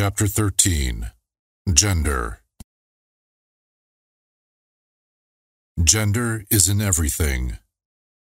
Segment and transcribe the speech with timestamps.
[0.00, 1.10] Chapter 13
[1.72, 2.40] Gender
[5.82, 7.58] Gender is in everything.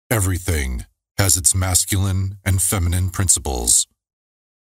[0.09, 0.87] Everything
[1.19, 3.89] has its masculine and feminine principles.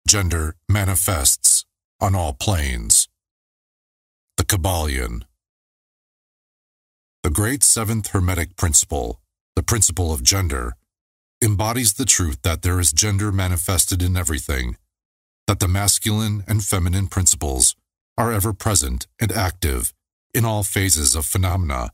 [0.07, 1.65] Gender manifests
[1.99, 3.09] on all planes.
[4.37, 5.23] The Kybalion.
[7.23, 9.19] The great seventh Hermetic principle,
[9.57, 10.77] the principle of gender,
[11.43, 14.77] embodies the truth that there is gender manifested in everything,
[15.47, 17.75] that the masculine and feminine principles
[18.17, 19.93] are ever present and active
[20.35, 21.91] in all phases of phenomena,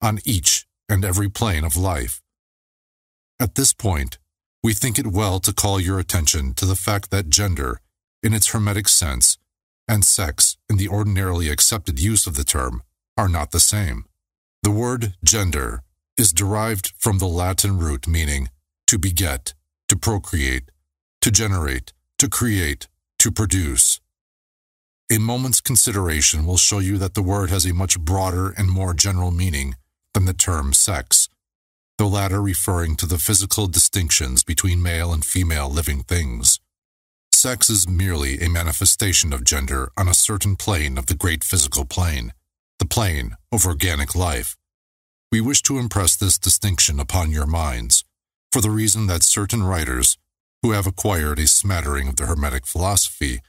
[0.00, 2.22] on each and every plane of life.
[3.40, 4.18] At this point,
[4.62, 7.80] we think it well to call your attention to the fact that gender,
[8.22, 9.38] in its Hermetic sense,
[9.86, 12.82] and sex, in the ordinarily accepted use of the term,
[13.16, 14.04] are not the same.
[14.62, 15.82] The word gender
[16.16, 18.50] is derived from the Latin root meaning
[18.88, 19.54] to beget,
[19.88, 20.70] to procreate,
[21.20, 22.88] to generate, to create,
[23.20, 24.00] to produce.
[25.10, 28.92] A moment's consideration will show you that the word has a much broader and more
[28.92, 29.76] general meaning
[30.14, 31.28] than the term sex,
[31.96, 36.60] the latter referring to the physical distinctions between male and female living things.
[37.32, 41.84] Sex is merely a manifestation of gender on a certain plane of the great physical
[41.84, 42.32] plane,
[42.80, 44.56] the plane of organic life.
[45.30, 48.04] We wish to impress this distinction upon your minds,
[48.50, 50.18] for the reason that certain writers,
[50.62, 53.40] who have acquired a smattering of the Hermetic philosophy,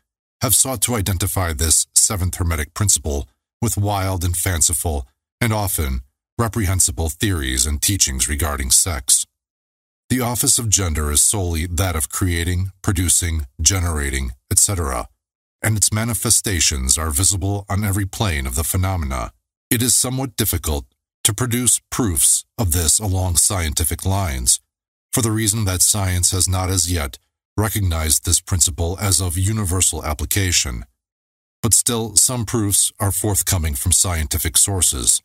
[0.41, 3.27] have sought to identify this seventh Hermetic principle
[3.61, 5.07] with wild and fanciful,
[5.41, 6.01] and often
[6.37, 9.25] reprehensible theories and teachings regarding sex.
[10.09, 15.07] The office of gender is solely that of creating, producing, generating, etc.,
[15.61, 19.33] and its manifestations are visible on every plane of the phenomena.
[19.69, 20.85] It is somewhat difficult
[21.25, 24.61] to produce proofs of this along scientific lines,
[25.11, 27.17] for the reason that science has not as yet
[27.57, 30.85] recognized this principle as of universal application.
[31.61, 35.21] But still, some proofs are forthcoming from scientific sources.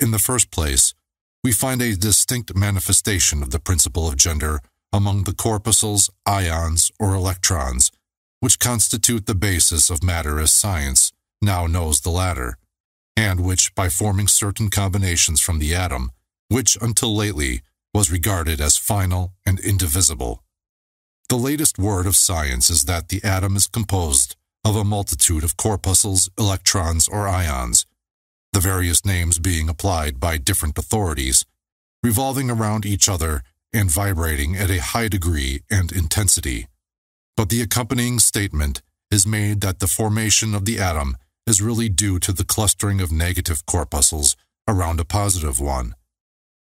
[0.00, 0.94] In the first place,
[1.44, 4.60] we find a distinct manifestation of the principle of gender
[4.92, 7.90] among the corpuscles, ions, or electrons,
[8.40, 12.58] which constitute the basis of matter as science now knows the latter,
[13.16, 16.10] and which, by forming certain combinations from the atom,
[16.48, 17.62] which until lately
[17.94, 20.42] was regarded as final and indivisible.
[21.28, 25.56] The latest word of science is that the atom is composed of a multitude of
[25.56, 27.86] corpuscles, electrons, or ions,
[28.52, 31.44] the various names being applied by different authorities,
[32.02, 33.42] revolving around each other
[33.72, 36.68] and vibrating at a high degree and intensity.
[37.36, 41.16] But the accompanying statement is made that the formation of the atom
[41.46, 44.36] is really due to the clustering of negative corpuscles
[44.68, 45.94] around a positive one,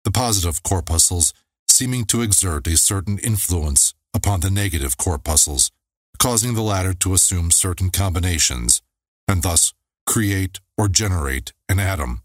[0.04, 1.34] the positive corpuscles
[1.68, 5.72] seeming to exert a certain influence upon the negative corpuscles,
[6.18, 8.82] causing the latter to assume certain combinations,
[9.28, 9.74] and thus
[10.06, 12.24] create or generate an atom.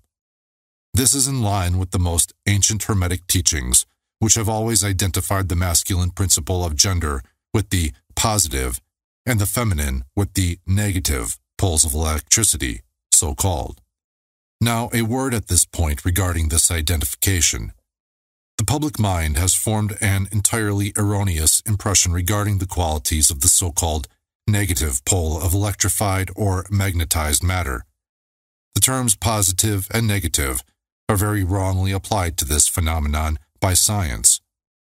[0.93, 3.85] This is in line with the most ancient Hermetic teachings,
[4.21, 8.81] which have always identified the masculine principle of gender with the positive
[9.27, 12.81] and the feminine with the negative poles of electricity,
[13.13, 13.81] so called.
[14.65, 17.75] Now, a word at this point regarding this identification.
[18.57, 23.73] The public mind has formed an entirely erroneous impression regarding the qualities of the so
[23.73, 24.09] called
[24.49, 27.85] negative pole of electrified or magnetized matter.
[28.75, 30.63] The terms positive and negative
[31.11, 34.41] are very wrongly applied to this phenomenon by science.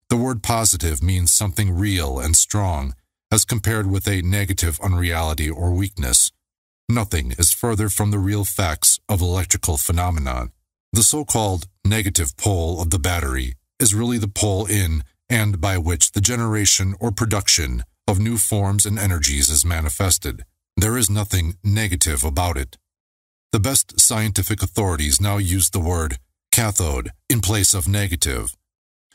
[0.09, 2.97] The word positive means something real and strong,
[3.31, 6.33] as compared with a negative unreality or weakness.
[6.91, 10.51] Nothing is further from the real facts of electrical phenomenon.
[10.93, 16.11] The so-called negative pole of the battery is really the pole in and by which
[16.11, 20.45] the generation or production of new forms and energies is manifested.
[20.77, 22.77] There is nothing negative about it.
[23.53, 26.19] The best scientific authorities now use the word
[26.51, 28.57] cathode in place of negative.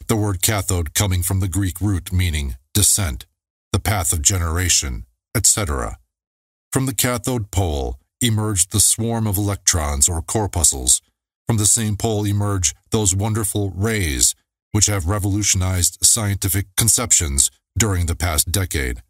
[0.07, 3.25] The word cathode coming from the Greek root meaning descent,
[3.73, 5.05] the path of generation,
[5.35, 5.97] etc.
[6.75, 11.01] From the cathode pole emerged the swarm of electrons or corpuscles.
[11.47, 14.35] From the same pole emerge those wonderful rays
[14.73, 17.49] which have revolutionized scientific conceptions
[17.79, 19.01] during the past decade.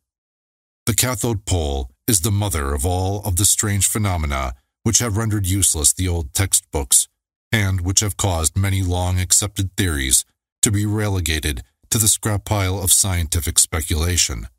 [0.86, 4.54] The cathode pole is the mother of all of the strange phenomena
[4.84, 7.08] which have rendered useless the old textbooks
[7.52, 10.24] and which have caused many long accepted theories
[10.62, 14.50] to be relegated to the scrap pile of scientific speculation.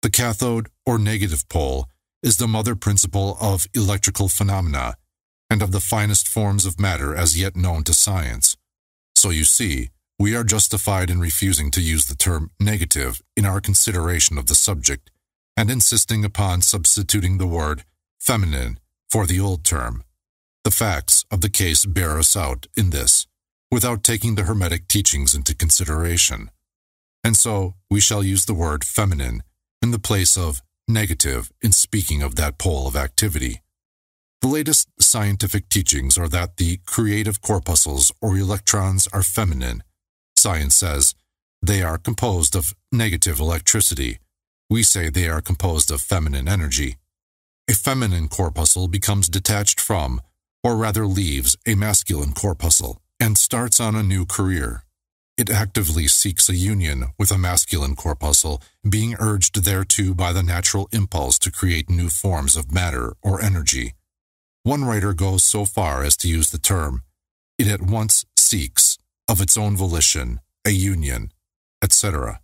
[0.00, 1.84] The cathode or negative pole
[2.22, 4.96] is the mother principle of electrical phenomena
[5.48, 8.56] and of the finest forms of matter as yet known to science.
[9.16, 13.60] So you see, we are justified in refusing to use the term negative in our
[13.60, 15.10] consideration of the subject,
[15.56, 17.84] and insisting upon substituting the word
[18.18, 18.78] feminine
[19.08, 20.04] for the old term.
[20.62, 23.26] The facts of the case bear us out in this,
[23.70, 26.50] without taking the Hermetic teachings into consideration.
[27.24, 29.42] And so we shall use the word feminine
[29.82, 33.62] in the place of negative in speaking of that pole of activity.
[34.40, 39.82] The latest scientific teachings are that the creative corpuscles or electrons are feminine.
[40.36, 41.14] Science says
[41.60, 44.18] they are composed of negative electricity.
[44.70, 46.96] We say they are composed of feminine energy.
[47.68, 50.20] A feminine corpuscle becomes detached from,
[50.64, 54.84] or rather leaves, a masculine corpuscle and starts on a new career.
[55.40, 60.86] It actively seeks a union with a masculine corpuscle, being urged thereto by the natural
[60.92, 63.94] impulse to create new forms of matter or energy.
[64.64, 67.04] One writer goes so far as to use the term,
[67.58, 68.98] it at once seeks,
[69.30, 71.32] of its own volition, a union,
[71.82, 72.42] etc.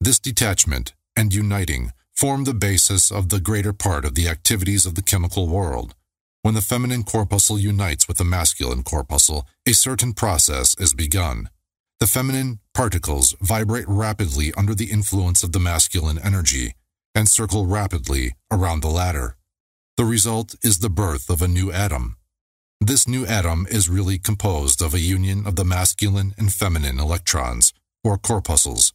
[0.00, 4.96] This detachment and uniting form the basis of the greater part of the activities of
[4.96, 5.94] the chemical world.
[6.42, 11.48] When the feminine corpuscle unites with the masculine corpuscle, a certain process is begun.
[12.04, 16.74] The feminine particles vibrate rapidly under the influence of the masculine energy
[17.14, 19.38] and circle rapidly around the latter.
[19.96, 22.18] The result is the birth of a new atom.
[22.78, 27.72] This new atom is really composed of a union of the masculine and feminine electrons,
[28.04, 28.92] or corpuscles.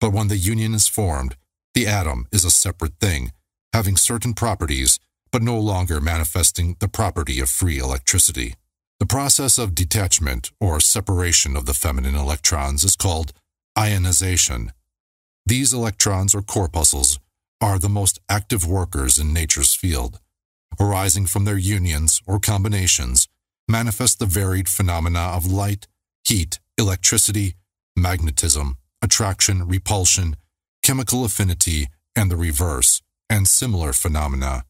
[0.00, 1.36] But when the union is formed,
[1.74, 3.30] the atom is a separate thing,
[3.72, 4.98] having certain properties,
[5.30, 8.56] but no longer manifesting the property of free electricity.
[9.00, 13.32] The process of detachment or separation of the feminine electrons is called
[13.78, 14.72] ionization.
[15.46, 17.18] These electrons or corpuscles
[17.60, 20.20] are the most active workers in nature's field
[20.80, 23.28] arising from their unions or combinations,
[23.66, 25.86] manifest the varied phenomena of light,
[26.24, 27.54] heat, electricity,
[27.96, 30.36] magnetism, attraction, repulsion,
[30.82, 34.64] chemical affinity, and the reverse, and similar phenomena.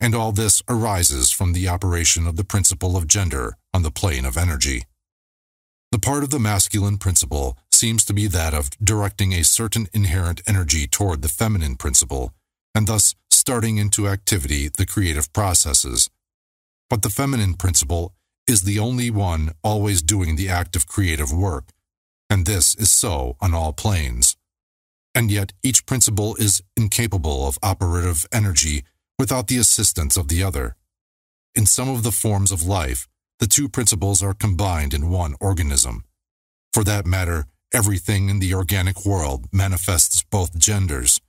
[0.00, 4.24] And all this arises from the operation of the principle of gender on the plane
[4.24, 4.84] of energy.
[5.92, 10.40] The part of the masculine principle seems to be that of directing a certain inherent
[10.46, 12.32] energy toward the feminine principle,
[12.74, 16.08] and thus starting into activity the creative processes.
[16.88, 18.14] But the feminine principle
[18.46, 21.70] is the only one always doing the act of creative work,
[22.28, 24.36] and this is so on all planes.
[25.14, 28.84] And yet each principle is incapable of operative energy
[29.20, 30.74] without the assistance of the other.
[31.54, 33.06] In some of the forms of life,
[33.38, 36.04] the two principles are combined in one organism.
[36.72, 41.20] For that matter, everything in the organic world manifests both genders,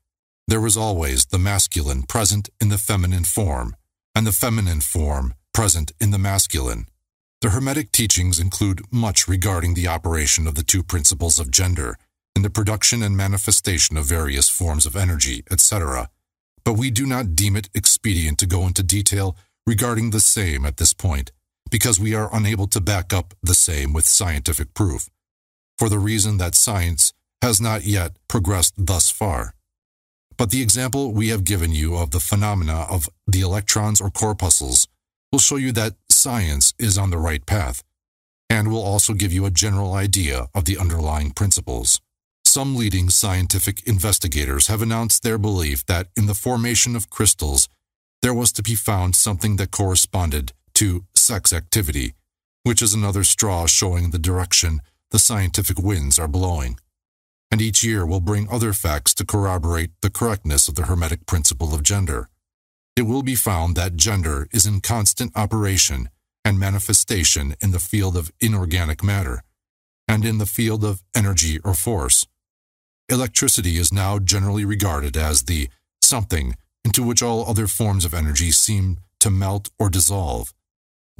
[0.51, 3.75] there was always the masculine present in the feminine form,
[4.13, 6.87] and the feminine form present in the masculine.
[7.41, 11.97] The Hermetic teachings include much regarding the operation of the two principles of gender
[12.35, 16.09] in the production and manifestation of various forms of energy, etc.,
[16.63, 19.35] but we do not deem it expedient to go into detail
[19.65, 21.31] regarding the same at this point,
[21.69, 25.09] because we are unable to back up the same with scientific proof,
[25.77, 29.53] for the reason that science has not yet progressed thus far.
[30.37, 34.87] But the example we have given you of the phenomena of the electrons or corpuscles
[35.31, 37.83] will show you that science is on the right path,
[38.49, 42.01] and will also give you a general idea of the underlying principles.
[42.51, 47.69] Some leading scientific investigators have announced their belief that in the formation of crystals,
[48.21, 52.11] there was to be found something that corresponded to sex activity,
[52.63, 56.77] which is another straw showing the direction the scientific winds are blowing
[57.49, 61.73] and each year will bring other facts to corroborate the correctness of the Hermetic principle
[61.73, 62.27] of gender.
[62.97, 66.09] It will be found that gender is in constant operation
[66.43, 69.41] and manifestation in the field of inorganic matter
[70.05, 72.27] and in the field of energy or force.
[73.09, 75.69] Electricity is now generally regarded as the
[76.01, 80.53] something into which all other forms of energy seem to melt or dissolve.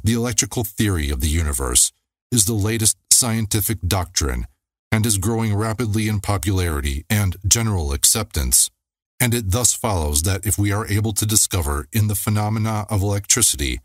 [0.02, 1.92] The electrical theory of the universe
[2.30, 4.46] is the latest scientific doctrine
[4.90, 8.70] and is growing rapidly in popularity and general acceptance,
[9.20, 13.02] and it thus follows that if we are able to discover in the phenomena of
[13.02, 13.80] electricity,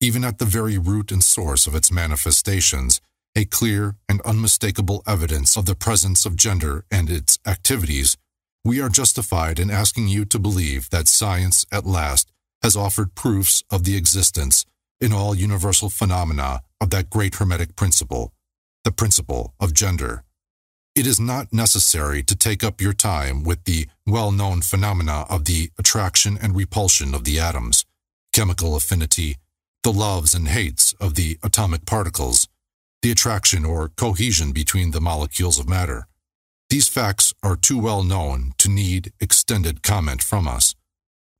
[0.00, 3.00] even at the very root and source of its manifestations,
[3.36, 8.16] a clear and unmistakable evidence of the presence of gender and its activities,
[8.64, 12.30] we are justified in asking you to believe that science at last
[12.62, 14.66] has offered proofs of the existence
[15.00, 18.32] in all universal phenomena of that great Hermetic principle,
[18.84, 20.24] the principle of gender.
[20.94, 25.70] It is not necessary to take up your time with the well-known phenomena of the
[25.78, 27.84] attraction and repulsion of the atoms,
[28.32, 29.36] chemical affinity,
[29.84, 32.48] the loves and hates of the atomic particles,
[33.02, 36.08] the attraction or cohesion between the molecules of matter.
[36.70, 40.74] These facts are too well known to need extended comment from us.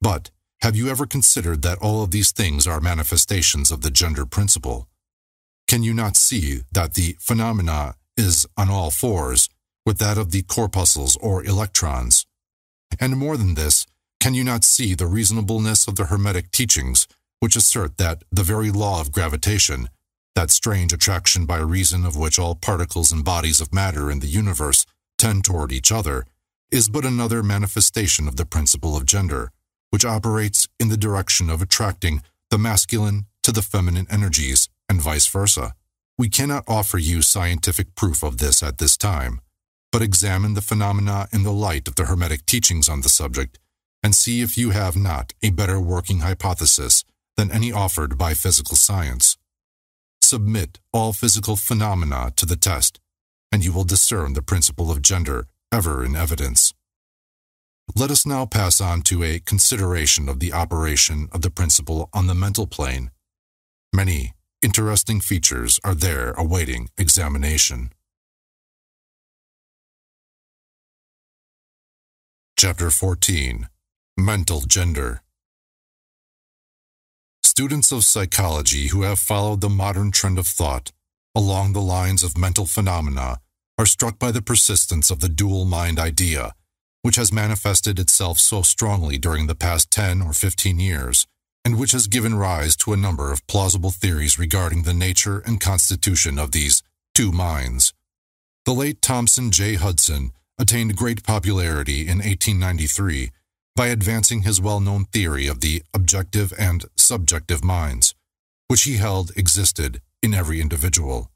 [0.00, 0.31] But
[0.62, 4.88] have you ever considered that all of these things are manifestations of the gender principle?
[5.69, 9.49] Can you not see that the phenomena is on all fours
[9.85, 12.27] with that of the corpuscles or electrons?
[12.99, 13.87] And more than this,
[14.19, 17.07] can you not see the reasonableness of the Hermetic teachings,
[17.41, 19.91] which assert that the very law of gravitation,
[20.38, 24.28] that strange attraction by reason of which all particles and bodies of matter in the
[24.28, 24.87] universe
[25.18, 26.25] tend toward each other,
[26.71, 29.50] is but another manifestation of the principle of gender,
[29.90, 35.26] which operates in the direction of attracting the masculine to the feminine energies and vice
[35.26, 35.75] versa.
[36.16, 39.40] We cannot offer you scientific proof of this at this time,
[39.90, 43.59] but examine the phenomena in the light of the Hermetic teachings on the subject
[44.04, 47.02] and see if you have not a better working hypothesis
[47.37, 49.38] than any offered by physical science.
[50.28, 53.00] Submit all physical phenomena to the test,
[53.50, 56.75] and you will discern the principle of gender ever in evidence.
[57.97, 62.26] Let us now pass on to a consideration of the operation of the principle on
[62.26, 63.11] the mental plane.
[63.90, 67.90] Many interesting features are there awaiting examination.
[72.58, 73.70] Chapter 14
[74.18, 75.23] Mental Gender
[77.59, 80.93] Students of psychology who have followed the modern trend of thought
[81.35, 83.41] along the lines of mental phenomena
[83.77, 86.55] are struck by the persistence of the dual mind idea
[87.03, 91.27] which has manifested itself so strongly during the past 10 or 15 years,
[91.65, 95.61] and which has given rise to a number of plausible theories regarding the nature and
[95.61, 97.93] constitution of these two minds.
[98.67, 99.75] The late Thomson J.
[99.75, 103.33] Hudson attained great popularity in 1893
[103.79, 108.15] by advancing his well-known theory of the objective and subjective minds,
[108.69, 111.31] which he held existed in every individual.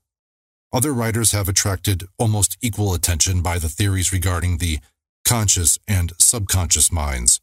[0.73, 4.79] Other writers have attracted almost equal attention by the theories regarding the
[5.25, 7.41] conscious and subconscious minds,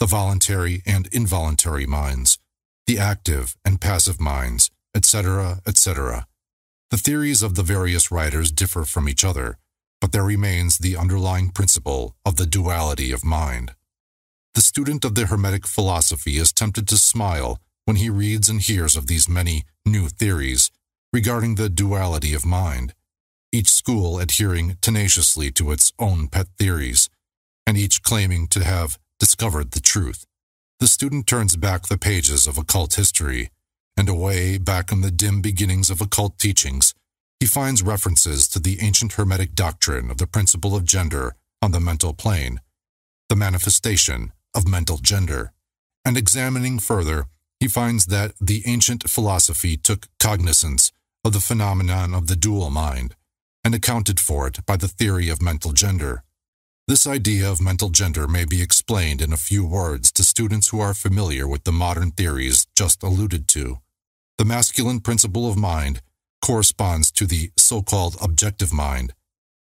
[0.00, 2.38] the voluntary and involuntary minds,
[2.86, 6.26] the active and passive minds, etc., etc.
[6.90, 9.58] The theories of the various writers differ from each other,
[10.00, 13.74] but there remains the underlying principle of the duality of mind.
[14.54, 18.96] The student of the Hermetic philosophy is tempted to smile when he reads and hears
[18.96, 20.70] of these many new theories
[21.12, 22.94] regarding the duality of mind,
[23.52, 27.10] each school adhering tenaciously to its own pet theories,
[27.66, 30.24] and each claiming to have discovered the truth.
[30.80, 33.50] The student turns back the pages of occult history,
[33.96, 36.94] and away back in the dim beginnings of occult teachings,
[37.38, 41.80] he finds references to the ancient Hermetic doctrine of the principle of gender on the
[41.80, 42.60] mental plane,
[43.28, 45.52] the manifestation of mental gender.
[46.04, 47.26] And examining further,
[47.62, 50.90] he finds that the ancient philosophy took cognizance
[51.24, 53.14] of the phenomenon of the dual mind
[53.62, 56.24] and accounted for it by the theory of mental gender.
[56.88, 60.80] This idea of mental gender may be explained in a few words to students who
[60.80, 63.78] are familiar with the modern theories just alluded to.
[64.38, 66.02] The masculine principle of mind
[66.44, 69.14] corresponds to the so-called objective mind,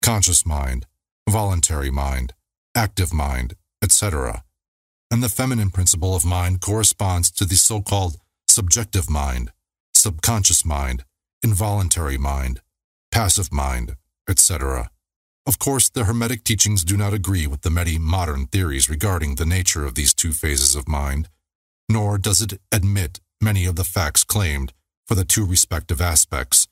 [0.01, 0.85] conscious mind,
[1.29, 2.33] voluntary mind,
[2.73, 4.45] active mind, etc.
[5.11, 9.51] And the feminine principle of mind corresponds to the so-called subjective mind,
[9.93, 11.03] subconscious mind,
[11.43, 12.61] involuntary mind,
[13.11, 13.95] passive mind,
[14.29, 14.91] etc.
[15.47, 19.47] Of course, the Hermetic teachings do not agree with the many modern theories regarding the
[19.47, 21.27] nature of these two phases of mind,
[21.89, 24.73] nor does it admit many of the facts claimed
[25.07, 26.67] for the two respective aspects,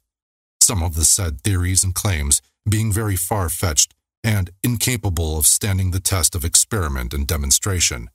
[0.61, 5.99] some of the said theories and claims being very far-fetched and incapable of standing the
[5.99, 8.09] test of experiment and demonstration.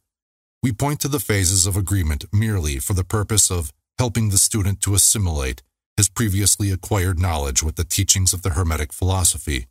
[0.63, 4.81] We point to the phases of agreement merely for the purpose of helping the student
[4.83, 5.63] to assimilate
[5.97, 9.67] his previously acquired knowledge with the teachings of the Hermetic philosophy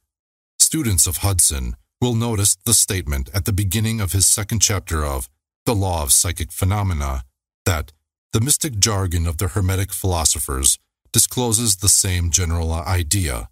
[0.72, 5.28] students of Hudson will notice the statement at the beginning of his second chapter of
[5.66, 7.26] The Law of Psychic Phenomena
[7.66, 7.92] that
[8.32, 10.80] the mystic jargon of the Hermetic philosophers
[11.12, 13.50] discloses the same general idea,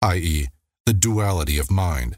[0.00, 0.46] i.e.,
[0.86, 2.16] the duality of mind.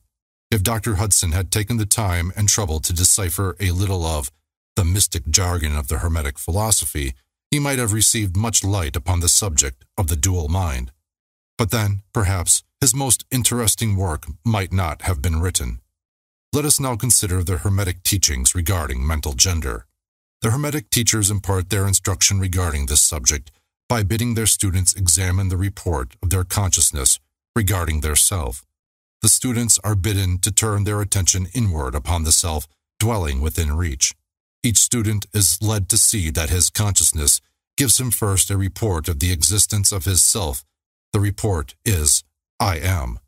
[0.50, 0.96] If Dr.
[0.96, 4.30] Hudson had taken the time and trouble to decipher a little of
[4.76, 7.14] the mystic jargon of the Hermetic philosophy,
[7.50, 10.92] he might have received much light upon the subject of the dual mind.
[11.58, 15.80] But then, perhaps, his most interesting work might not have been written.
[16.52, 19.86] Let us now consider the Hermetic teachings regarding mental gender.
[20.40, 23.50] The Hermetic teachers impart their instruction regarding this subject
[23.88, 27.20] by bidding their students examine the report of their consciousness
[27.54, 28.64] regarding their self.
[29.20, 32.66] The students are bidden to turn their attention inward upon the self
[32.98, 34.14] dwelling within reach.
[34.64, 37.40] Each student is led to see that his consciousness
[37.76, 40.64] gives him first a report of the existence of his self.
[41.12, 42.22] The report is
[42.60, 43.18] I am.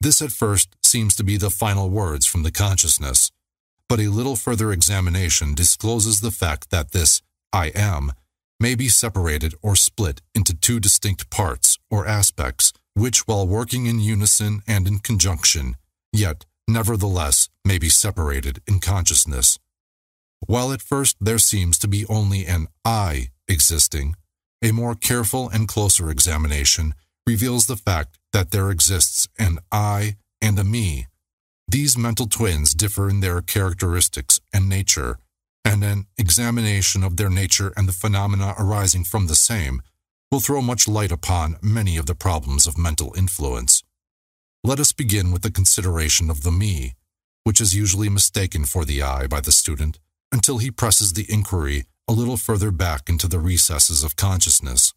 [0.00, 3.32] This at first seems to be the final words from the consciousness,
[3.88, 7.20] but a little further examination discloses the fact that this
[7.52, 8.12] I am
[8.60, 13.98] may be separated or split into two distinct parts or aspects, which, while working in
[13.98, 15.76] unison and in conjunction,
[16.12, 19.58] yet nevertheless may be separated in consciousness.
[20.46, 24.16] While at first there seems to be only an I existing,
[24.62, 26.94] a more careful and closer examination
[27.26, 31.06] reveals the fact that there exists an I and a me.
[31.66, 35.18] These mental twins differ in their characteristics and nature,
[35.64, 39.80] and an examination of their nature and the phenomena arising from the same
[40.30, 43.82] will throw much light upon many of the problems of mental influence.
[44.62, 46.94] Let us begin with the consideration of the me,
[47.44, 49.98] which is usually mistaken for the I by the student
[50.34, 54.92] until he presses the inquiry a little further back into the recesses of consciousness.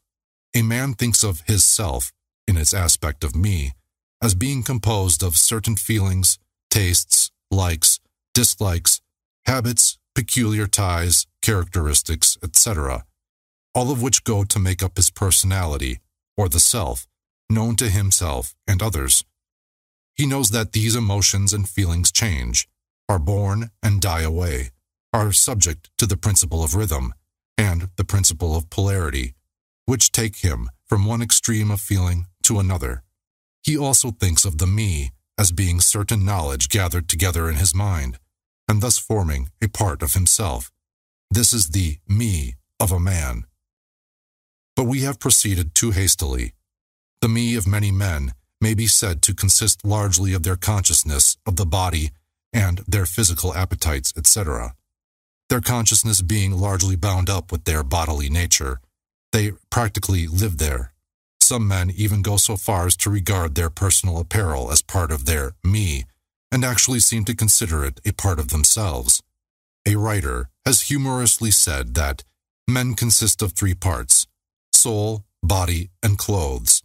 [0.55, 2.11] A man thinks of his self,
[2.47, 3.73] in its aspect of me,
[4.19, 6.39] as being composed of certain feelings,
[6.71, 7.99] tastes, likes,
[8.33, 8.99] dislikes,
[9.45, 13.05] habits, peculiar ties, characteristics, etc.,
[13.75, 15.99] all of which go to make up his personality,
[16.35, 17.05] or the self,
[17.47, 19.23] known to himself and others.
[20.15, 22.67] He knows that these emotions and feelings change,
[23.07, 24.71] are born and die away,
[25.13, 27.13] are subject to the principle of rhythm
[27.57, 29.33] and the principle of polarity,
[29.85, 33.03] which take him from one extreme of feeling to another.
[33.63, 38.17] He also thinks of the me as being certain knowledge gathered together in his mind,
[38.67, 40.71] and thus forming a part of himself.
[41.29, 43.45] This is the me of a man.
[44.75, 46.53] But we have proceeded too hastily.
[47.21, 51.55] The me of many men may be said to consist largely of their consciousness of
[51.55, 52.11] the body
[52.53, 54.75] and their physical appetites, etc.
[55.49, 58.81] Their consciousness being largely bound up with their bodily nature,
[59.31, 60.91] they practically live there.
[61.39, 65.25] Some men even go so far as to regard their personal apparel as part of
[65.25, 66.03] their me,
[66.51, 69.23] and actually seem to consider it a part of themselves.
[69.85, 72.25] A writer has humorously said that
[72.67, 74.27] men consist of three parts
[74.73, 76.83] soul, body, and clothes.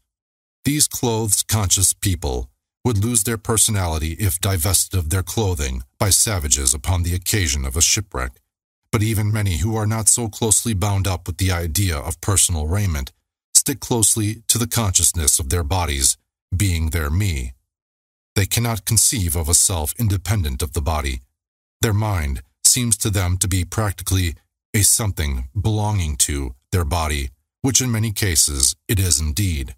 [0.65, 2.49] These clothes conscious people
[2.85, 7.77] would lose their personality if divested of their clothing by savages upon the occasion of
[7.77, 8.33] a shipwreck.
[8.93, 12.69] But even many who are not so closely bound up with the idea of personal
[12.69, 13.11] raiment
[13.55, 16.19] stick closely to the consciousness of their bodies
[16.55, 17.55] being their me.
[18.35, 21.21] They cannot conceive of a self independent of the body.
[21.81, 24.35] Their mind seems to them to be practically
[24.75, 27.31] a something belonging to their body,
[27.63, 29.75] which in many cases it is indeed.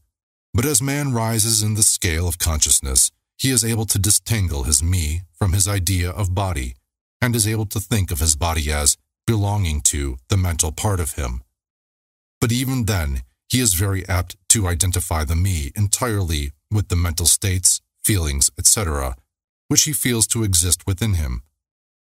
[0.52, 4.82] But as man rises in the scale of consciousness, he is able to disentangle his
[4.82, 6.74] me from his idea of body,
[7.20, 8.96] and is able to think of his body as
[9.26, 11.42] belonging to the mental part of him.
[12.40, 17.26] But even then, he is very apt to identify the me entirely with the mental
[17.26, 19.16] states, feelings, etc.,
[19.68, 21.42] which he feels to exist within him.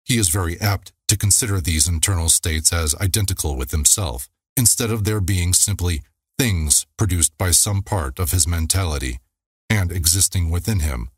[0.05, 5.05] He is very apt to consider these internal states as identical with himself, instead of
[5.05, 6.03] their being simply
[6.39, 9.19] things produced by some part of his mentality
[9.71, 11.09] and existing within him,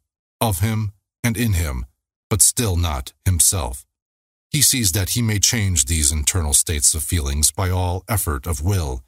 [0.41, 0.93] of him
[1.25, 1.87] and in him,
[2.31, 3.85] but still not himself.
[4.51, 8.63] He sees that he may change these internal states of feelings by all effort of
[8.63, 9.03] will,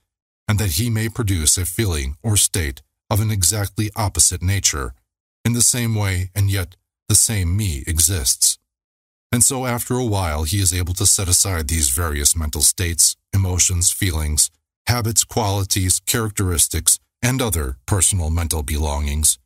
[0.46, 4.94] and that he may produce a feeling or state of an exactly opposite nature,
[5.44, 6.76] in the same way and yet
[7.08, 8.58] the same me exists.
[9.32, 13.16] And so after a while he is able to set aside these various mental states,
[13.32, 14.50] emotions, feelings,
[14.86, 19.38] habits, qualities, characteristics, and other personal mental belongings.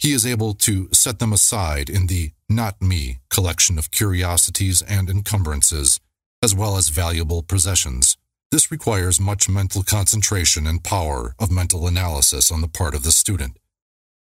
[0.00, 5.10] He is able to set them aside in the not me collection of curiosities and
[5.10, 6.00] encumbrances,
[6.42, 8.16] as well as valuable possessions.
[8.50, 13.12] This requires much mental concentration and power of mental analysis on the part of the
[13.12, 13.58] student.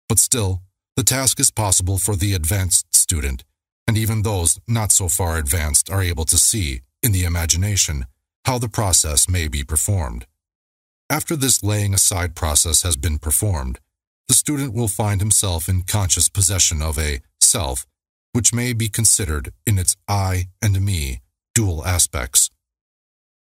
[0.08, 0.62] But still,
[0.96, 3.44] the task is possible for the advanced student,
[3.86, 8.06] and even those not so far advanced are able to see, in the imagination,
[8.46, 10.26] how the process may be performed.
[11.08, 13.78] After this laying aside process has been performed,
[14.28, 17.86] the student will find himself in conscious possession of a self,
[18.32, 21.22] which may be considered in its I and me
[21.54, 22.50] dual aspects.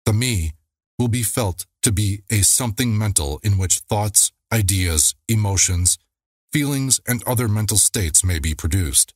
[0.06, 0.52] The me
[0.98, 5.98] will be felt to be a something mental in which thoughts, ideas, emotions,
[6.52, 9.12] feelings, and other mental states may be produced.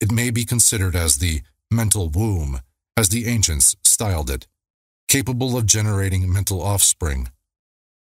[0.00, 2.60] It may be considered as the mental womb,
[2.96, 4.46] as the ancients styled it,
[5.08, 7.28] capable of generating mental offspring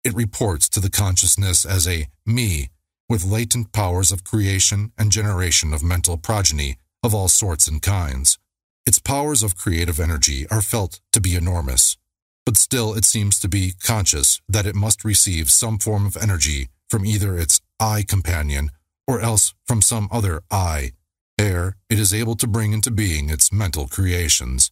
[0.04, 2.70] it reports to the consciousness as a me
[3.12, 8.40] with latent powers of creation and generation of mental progeny of all sorts and kinds.
[8.86, 11.98] Its powers of creative energy are felt to be enormous,
[12.46, 16.70] but still it seems to be conscious that it must receive some form of energy
[16.90, 18.72] from either its I companion
[19.06, 20.94] or else from some other I,
[21.38, 24.72] ere it is able to bring into being its mental creations.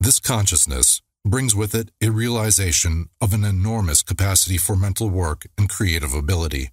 [0.00, 5.68] This consciousness brings with it a realization of an enormous capacity for mental work and
[5.68, 6.70] creative ability.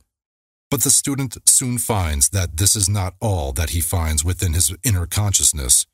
[0.70, 4.76] But the student soon finds that this is not all that he finds within his
[4.84, 5.86] inner consciousness.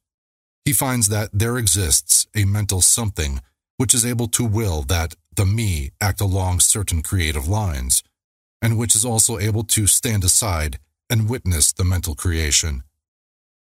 [0.65, 3.41] He finds that there exists a mental something
[3.77, 8.03] which is able to will that the me act along certain creative lines,
[8.61, 12.83] and which is also able to stand aside and witness the mental creation.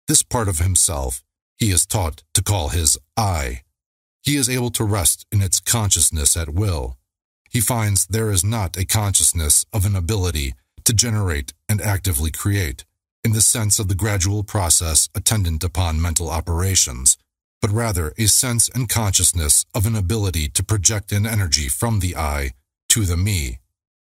[0.06, 1.22] This part of himself
[1.58, 3.62] he is taught to call his I.
[4.22, 6.98] He is able to rest in its consciousness at will.
[7.50, 10.54] He finds there is not a consciousness of an ability
[10.86, 12.84] to generate and actively create,
[13.22, 17.18] in the sense of the gradual process attendant upon mental operations,
[17.60, 22.16] but rather a sense and consciousness of an ability to project an energy from the
[22.16, 22.52] I
[22.90, 23.58] to the me,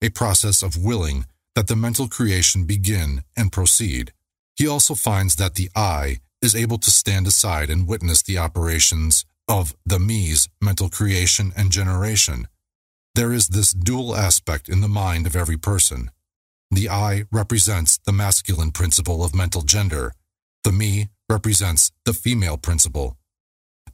[0.02, 4.14] a process of willing that the mental creation begin and proceed.
[4.56, 9.26] He also finds that the I is able to stand aside and witness the operations
[9.48, 12.48] of the me's mental creation and generation.
[13.16, 16.12] There is this dual aspect in the mind of every person.
[16.74, 20.14] The I represents the masculine principle of mental gender.
[20.64, 23.18] The me represents the female principle.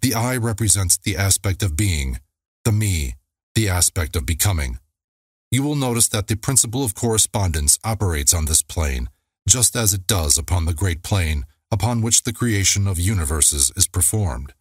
[0.02, 2.20] The I represents the aspect of being.
[2.66, 3.16] The me,
[3.56, 4.78] the aspect of becoming.
[5.50, 9.10] You will notice that the principle of correspondence operates on this plane,
[9.48, 13.88] just as it does upon the great plane upon which the creation of universes is
[13.88, 14.54] performed.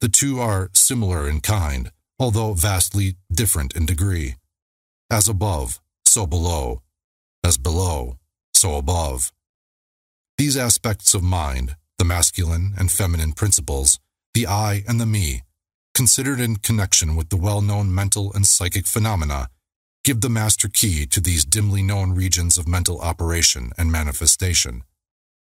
[0.00, 4.34] The two are similar in kind, although vastly different in degree.
[5.10, 6.82] As above, so below.
[7.46, 8.18] As below,
[8.54, 9.30] so above.
[10.36, 14.00] These aspects of mind, the masculine and feminine principles,
[14.34, 15.42] the I and the me,
[15.94, 19.48] considered in connection with the well-known mental and psychic phenomena,
[20.02, 24.82] give the master key to these dimly known regions of mental operation and manifestation.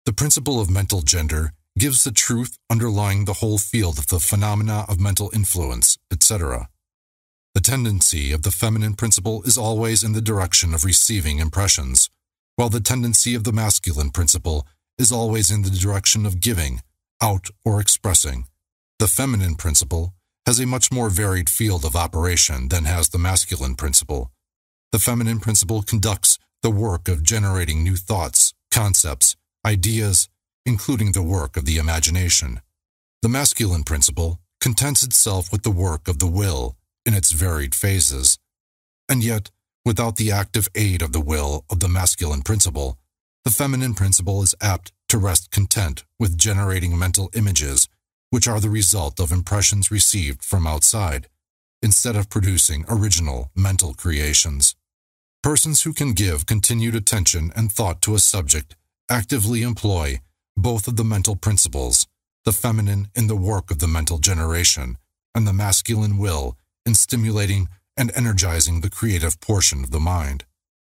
[0.05, 4.85] The principle of mental gender gives the truth underlying the whole field of the phenomena
[4.87, 6.69] of mental influence, etc.
[7.55, 12.09] The tendency of the feminine principle is always in the direction of receiving impressions,
[12.55, 14.67] while the tendency of the masculine principle
[14.99, 16.81] is always in the direction of giving,
[17.21, 18.45] out, or expressing.
[18.99, 20.13] The feminine principle
[20.45, 24.31] has a much more varied field of operation than has the masculine principle.
[24.91, 29.35] The feminine principle conducts the work of generating new thoughts, concepts,
[29.65, 30.29] ideas,
[30.65, 32.61] including the work of the imagination.
[33.21, 36.75] The masculine principle contents itself with the work of the will
[37.09, 38.37] in its varied phases.
[39.09, 39.49] And yet,
[39.83, 42.99] without the active aid of the will of the masculine principle,
[43.43, 47.89] the feminine principle is apt to rest content with generating mental images,
[48.29, 51.27] which are the result of impressions received from outside,
[51.81, 54.75] instead of producing original mental creations.
[55.41, 58.75] Persons who can give continued attention and thought to a subject
[59.09, 60.19] actively employ
[60.55, 62.05] both of the mental principles,
[62.45, 64.99] the feminine in the work of the mental generation,
[65.33, 66.55] and the masculine will
[66.89, 70.43] in stimulating and energizing the creative portion of the mind.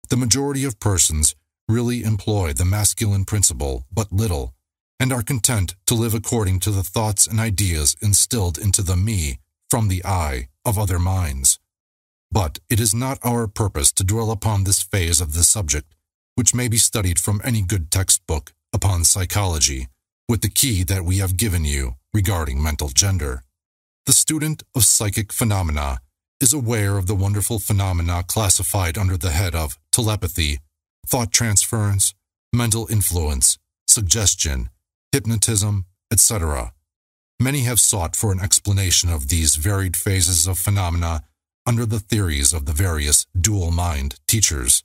[0.09, 1.35] The majority of persons
[1.69, 4.53] really employ the masculine principle but little,
[4.99, 9.37] and are content to live according to the thoughts and ideas instilled into the me
[9.69, 11.59] from the I of other minds.
[12.31, 15.93] But it is not our purpose to dwell upon this phase of the subject
[16.35, 19.87] which may be studied from any good textbook upon psychology,
[20.27, 23.43] with the key that we have given you regarding mental gender.
[24.05, 25.99] The student of psychic phenomena
[26.41, 30.59] is aware of the wonderful phenomena classified under the head of telepathy,
[31.07, 32.13] thought transference,
[32.51, 34.69] mental influence, suggestion,
[35.13, 36.73] hypnotism, etc.
[37.39, 41.23] Many have sought for an explanation of these varied phases of phenomena
[41.65, 44.83] under the theories of the various dual mind teachers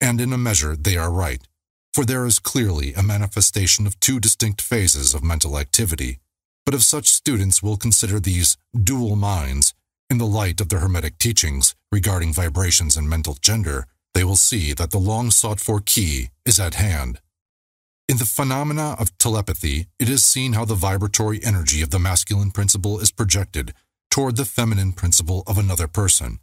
[0.00, 1.46] and in a measure they are right,
[1.94, 6.18] for there is clearly a manifestation of two distinct phases of mental activity.
[6.66, 9.72] But if such students will consider these dual minds
[10.10, 14.72] in the light of the Hermetic teachings regarding vibrations and mental gender, they will see
[14.72, 17.20] that the long sought for key is at hand.
[18.08, 22.50] In the phenomena of telepathy, it is seen how the vibratory energy of the masculine
[22.50, 23.72] principle is projected
[24.10, 26.40] toward the feminine principle of another person,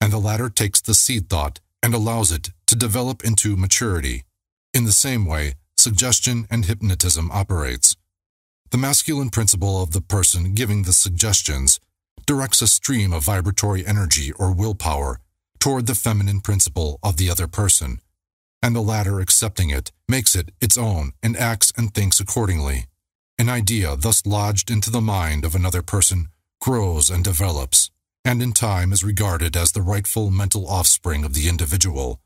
[0.00, 4.24] and the latter takes the seed thought and allows it to develop into maturity.
[4.72, 7.97] In the same way, suggestion and hypnotism operates.
[8.70, 11.80] The masculine principle of the person giving the suggestions
[12.26, 15.20] directs a stream of vibratory energy or willpower
[15.58, 18.00] toward the feminine principle of the other person,
[18.62, 22.86] and the latter accepting it makes it its own and acts and thinks accordingly.
[23.38, 26.28] An idea thus lodged into the mind of another person
[26.60, 27.90] grows and develops
[28.28, 32.20] and in time is regarded as the rightful mental offspring of the individual,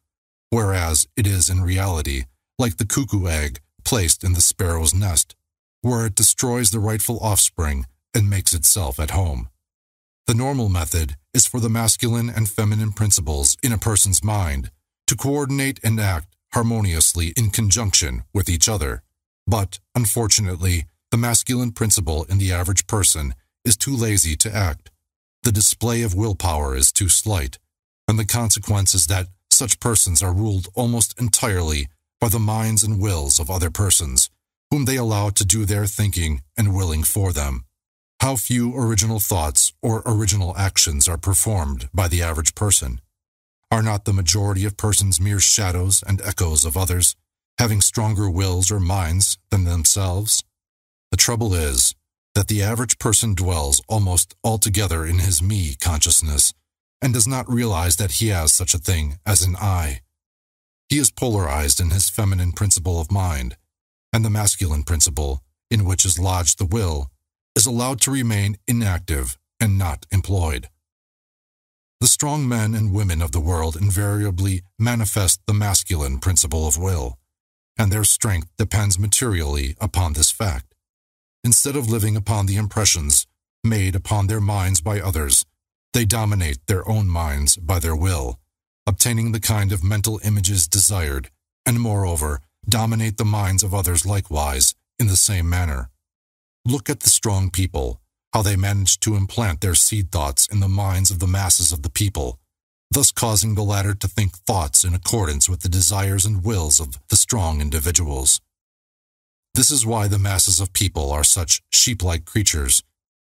[0.50, 2.24] whereas it is in reality
[2.58, 5.36] like the cuckoo egg placed in the sparrow's nest,
[5.82, 9.48] where it destroys the rightful offspring and makes itself at home.
[10.26, 14.70] The normal method is for the masculine and feminine principles in a person's mind
[15.08, 19.02] to coordinate and act harmoniously in conjunction with each other.
[19.46, 24.90] But, unfortunately, the masculine principle in the average person is too lazy to act.
[25.42, 27.58] The display of willpower is too slight,
[28.06, 31.88] and the consequence is that such persons are ruled almost entirely
[32.20, 34.30] by the minds and wills of other persons,
[34.72, 37.66] whom they allow to do their thinking and willing for them.
[38.20, 43.02] How few original thoughts or original actions are performed by the average person.
[43.70, 47.16] Are not the majority of persons mere shadows and echoes of others,
[47.58, 50.42] having stronger wills or minds than themselves?
[51.10, 51.94] The trouble is
[52.34, 56.54] that the average person dwells almost altogether in his me consciousness
[57.02, 60.00] and does not realize that he has such a thing as an I.
[60.88, 63.58] He is polarized in his feminine principle of mind,
[64.12, 67.10] and the masculine principle, in which is lodged the will,
[67.56, 70.68] is allowed to remain inactive and not employed.
[72.00, 77.16] The strong men and women of the world invariably manifest the masculine principle of will,
[77.78, 80.74] and their strength depends materially upon this fact.
[81.44, 83.26] Instead of living upon the impressions
[83.64, 85.46] made upon their minds by others,
[85.92, 88.38] they dominate their own minds by their will,
[88.86, 91.30] obtaining the kind of mental images desired,
[91.64, 95.90] and moreover, dominate the minds of others likewise in the same manner.
[96.64, 98.00] Look at the strong people
[98.32, 101.82] how they manage to implant their seed thoughts in the minds of the masses of
[101.82, 102.38] the people,
[102.90, 106.98] thus causing the latter to think thoughts in accordance with the desires and wills of
[107.08, 108.40] the strong individuals.
[109.54, 112.82] This is why the masses of people are such sheep-like creatures,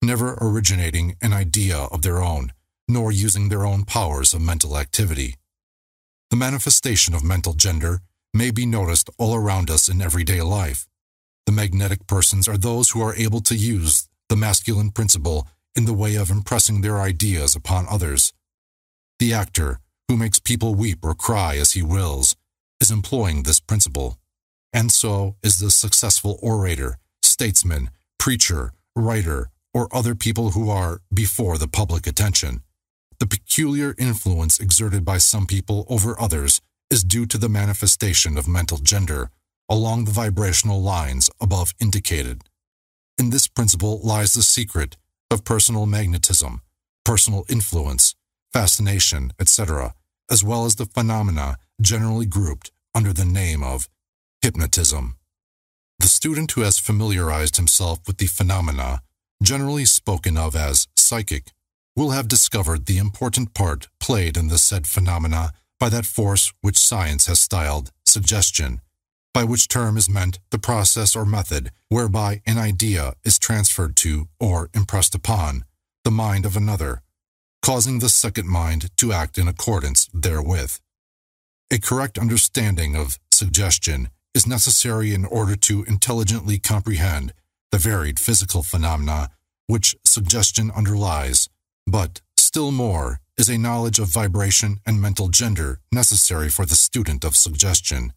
[0.03, 2.53] never originating an idea of their own,
[2.87, 5.35] nor using their own powers of mental activity.
[6.29, 8.01] The manifestation of mental gender
[8.33, 10.87] may be noticed all around us in everyday life.
[11.45, 15.93] The magnetic persons are those who are able to use the masculine principle in the
[15.93, 18.33] way of impressing their ideas upon others.
[19.19, 22.35] The actor, who makes people weep or cry as he wills,
[22.79, 24.17] is employing this principle.
[24.73, 31.57] And so is the successful orator, statesman, preacher, writer, or other people who are before
[31.57, 32.61] the public attention.
[33.19, 38.47] The peculiar influence exerted by some people over others is due to the manifestation of
[38.47, 39.31] mental gender
[39.69, 42.43] along the vibrational lines above indicated.
[43.17, 44.97] In this principle lies the secret
[45.31, 46.61] of personal magnetism,
[47.05, 48.13] personal influence,
[48.51, 49.95] fascination, etc.,
[50.29, 53.87] as well as the phenomena generally grouped under the name of
[54.41, 55.15] hypnotism.
[55.99, 59.01] The student who has familiarized himself with the phenomena,
[59.41, 61.51] generally spoken of as psychic,
[61.95, 65.51] will have discovered the important part played in the said phenomena
[65.81, 68.79] by that force which science has styled suggestion
[69.33, 74.27] by which term is meant the process or method whereby an idea is transferred to
[74.39, 75.63] or impressed upon
[76.03, 77.01] the mind of another,
[77.61, 80.77] causing the second mind to act in accordance therewith.
[81.71, 87.33] A correct understanding of suggestion is necessary in order to intelligently comprehend
[87.71, 89.29] the varied physical phenomena
[89.67, 91.47] which suggestion underlies,
[91.87, 97.23] but still more is a knowledge of vibration and mental gender necessary for the student
[97.23, 98.13] of suggestion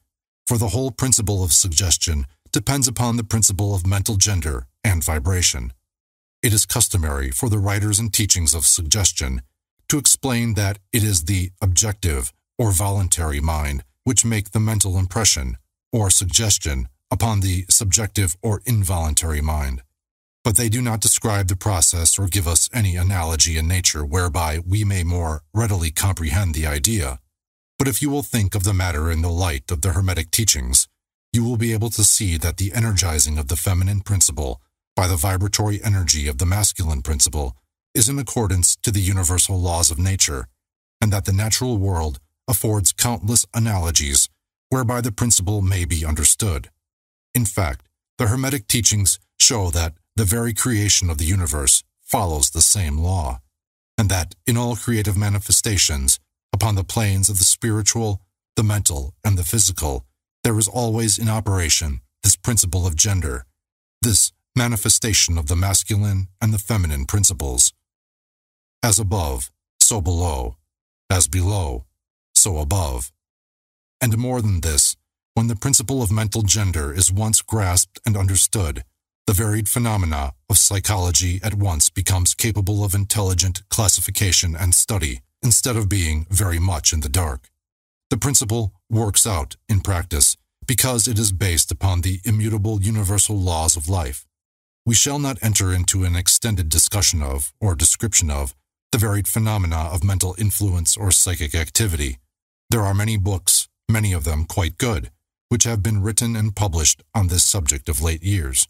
[0.46, 5.72] for the whole principle of suggestion depends upon the principle of mental gender and vibration.
[6.42, 9.40] It is customary for the writers and teachings of suggestion
[9.88, 15.56] to explain that it is the objective or voluntary mind which make the mental impression
[15.92, 19.80] or suggestion upon the subjective or involuntary mind.
[20.44, 24.60] But they do not describe the process or give us any analogy in nature whereby
[24.64, 27.18] we may more readily comprehend the idea
[27.78, 30.88] but if you will think of the matter in the light of the Hermetic teachings,
[31.32, 34.60] you will be able to see that the energizing of the feminine principle
[34.94, 37.56] by the vibratory energy of the masculine principle
[37.94, 40.46] is in accordance to the universal laws of nature,
[41.00, 44.28] and that the natural world affords countless analogies
[44.68, 46.70] whereby the principle may be understood.
[47.34, 47.86] In fact,
[48.18, 53.40] the Hermetic teachings show that the very creation of the universe follows the same law,
[53.98, 56.18] and that in all creative manifestations,
[56.54, 58.20] Upon the planes of the spiritual,
[58.54, 60.06] the mental, and the physical,
[60.44, 63.44] there is always in operation this principle of gender,
[64.02, 67.72] this manifestation of the masculine and the feminine principles.
[68.84, 69.50] As above,
[69.80, 70.56] so below,
[71.10, 71.86] as below,
[72.36, 73.10] so above.
[74.00, 74.96] And more than this,
[75.34, 78.84] when the principle of mental gender is once grasped and understood,
[79.26, 85.76] the varied phenomena of psychology at once becomes capable of intelligent classification and study instead
[85.76, 87.48] of being very much in the dark.
[88.10, 93.76] The principle works out in practice because it is based upon the immutable universal laws
[93.76, 94.26] of life.
[94.86, 98.54] We shall not enter into an extended discussion of, or description of,
[98.92, 102.18] the varied phenomena of mental influence or psychic activity.
[102.70, 105.10] There are many books, many of them quite good,
[105.48, 108.68] which have been written and published on this subject of late years.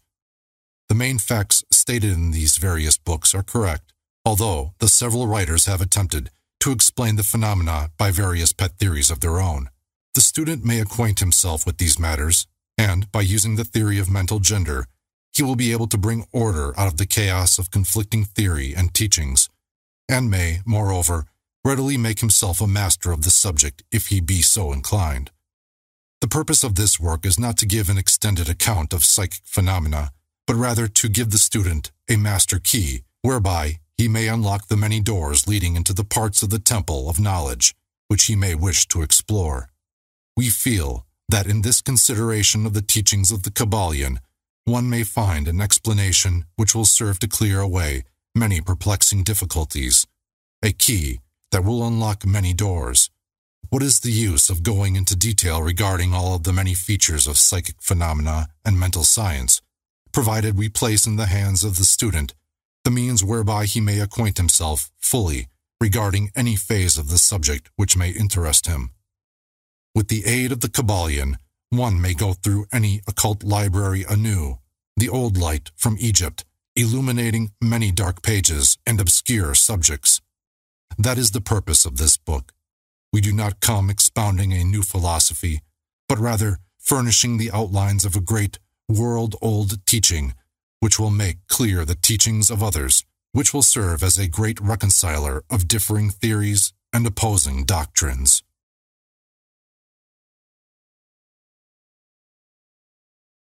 [0.87, 3.91] The main facts stated in these various books are correct,
[4.23, 9.19] although the several writers have attempted to explain the phenomena by various pet theories of
[9.19, 9.69] their own.
[10.13, 14.39] The student may acquaint himself with these matters, and by using the theory of mental
[14.39, 14.85] gender,
[15.33, 18.93] he will be able to bring order out of the chaos of conflicting theory and
[18.93, 19.49] teachings,
[20.07, 21.25] and may, moreover,
[21.65, 25.31] readily make himself a master of the subject if he be so inclined.
[26.21, 30.11] The purpose of this work is not to give an extended account of psychic phenomena,
[30.47, 34.99] but rather to give the student a master key whereby he may unlock the many
[34.99, 37.73] doors leading into the parts of the temple of knowledge
[38.07, 39.69] which he may wish to explore
[40.37, 44.17] we feel that in this consideration of the teachings of the Kybalion,
[44.65, 48.03] one may find an explanation which will serve to clear away
[48.33, 50.05] many perplexing difficulties,
[50.61, 51.19] a key
[51.51, 53.09] that will unlock many doors.
[53.69, 57.37] What is the use of going into detail regarding all of the many features of
[57.37, 59.61] psychic phenomena and mental science,
[60.15, 62.33] provided we place in the hands of the student
[62.85, 65.49] the means whereby he may acquaint himself fully
[65.81, 68.91] regarding any phase of the subject which may interest him?
[69.93, 71.35] With the aid of the Kybalion,
[71.69, 74.59] one may go through any occult library anew,
[74.95, 76.45] the old light from Egypt,
[76.77, 80.21] illuminating many dark pages and obscure subjects.
[80.97, 82.53] That is the purpose of this book.
[83.11, 85.59] We do not come expounding a new philosophy,
[86.07, 90.33] but rather furnishing the outlines of a great, world-old teaching,
[90.79, 95.43] which will make clear the teachings of others, which will serve as a great reconciler
[95.49, 98.43] of differing theories and opposing doctrines.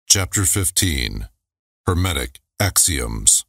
[0.09, 1.29] Chapter 15
[1.87, 3.45] Hermetic Axioms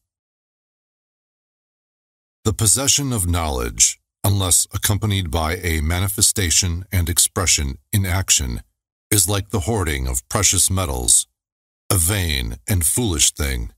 [2.46, 8.62] The possession of knowledge, unless accompanied by a manifestation and expression in action,
[9.12, 11.28] is like the hoarding of precious metals,
[11.90, 13.72] a vain and foolish thing.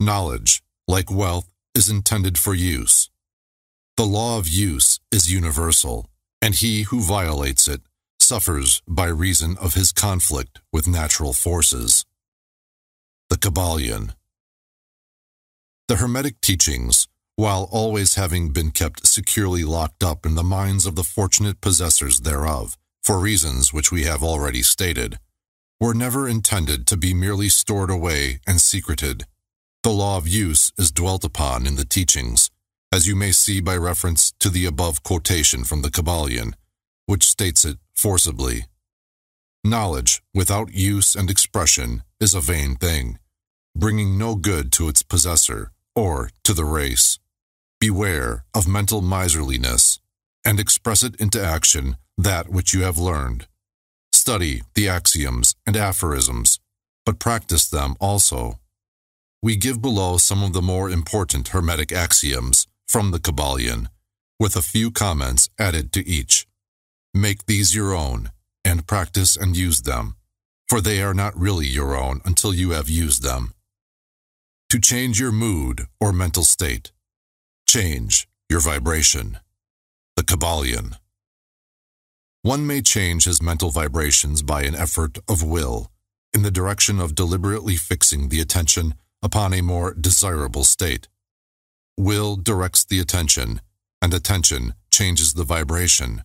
[0.00, 3.10] Knowledge, like wealth, is intended for use.
[3.96, 6.06] The law of use is universal,
[6.40, 7.82] and he who violates it
[8.20, 12.04] suffers by reason of his conflict with natural forces.
[13.30, 14.14] The Kybalion
[15.88, 20.94] The Hermetic teachings, while always having been kept securely locked up in the minds of
[20.94, 25.18] the fortunate possessors thereof, for reasons which we have already stated,
[25.80, 29.24] were never intended to be merely stored away and secreted.
[29.82, 32.50] The law of use is dwelt upon in the teachings,
[32.92, 36.54] as you may see by reference to the above quotation from the Kybalion,
[37.06, 38.64] which states it forcibly.
[39.64, 43.18] Knowledge without use and expression is a vain thing,
[43.76, 47.18] bringing no good to its possessor or to the race.
[47.80, 50.00] Beware of mental miserliness
[50.44, 53.46] and express it into action that which you have learned.
[54.28, 56.60] Study the axioms and aphorisms,
[57.06, 58.60] but practice them also.
[59.42, 63.86] We give below some of the more important Hermetic axioms from the Kybalion,
[64.38, 66.46] with a few comments added to each.
[67.14, 68.30] Make these your own,
[68.66, 70.14] and practice and use them,
[70.68, 73.54] for they are not really your own until you have used them.
[74.68, 76.92] To change your mood or mental state,
[77.66, 79.38] change your vibration.
[80.16, 80.98] The Kybalion.
[82.48, 85.92] One may change his mental vibrations by an effort of will
[86.32, 91.08] in the direction of deliberately fixing the attention upon a more desirable state.
[91.98, 93.60] Will directs the attention,
[94.00, 96.22] and attention changes the vibration.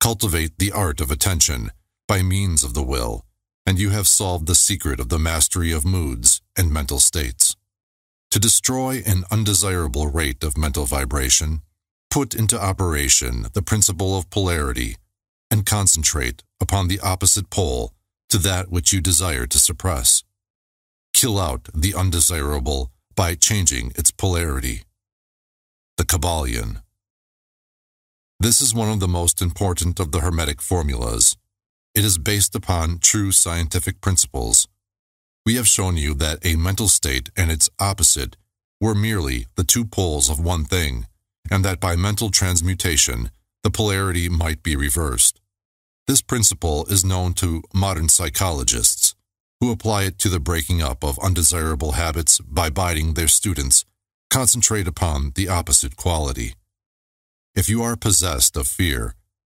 [0.00, 1.70] Cultivate the art of attention
[2.06, 3.24] by means of the will,
[3.64, 7.56] and you have solved the secret of the mastery of moods and mental states.
[8.32, 11.62] To destroy an undesirable rate of mental vibration,
[12.10, 14.98] put into operation the principle of polarity
[15.52, 17.92] and concentrate upon the opposite pole
[18.30, 20.24] to that which you desire to suppress.
[21.12, 24.84] Kill out the undesirable by changing its polarity.
[25.98, 26.80] The Kybalion.
[28.40, 31.36] This is one of the most important of the Hermetic formulas.
[31.94, 34.66] It is based upon true scientific principles.
[35.44, 38.38] We have shown you that a mental state and its opposite
[38.80, 41.08] were merely the two poles of one thing,
[41.50, 43.30] and that by mental transmutation,
[43.62, 45.41] the polarity might be reversed.
[46.08, 49.14] This principle is known to modern psychologists,
[49.60, 53.84] who apply it to the breaking up of undesirable habits by biting their students
[54.28, 56.54] concentrate upon the opposite quality.
[57.54, 59.14] If you are possessed of fear,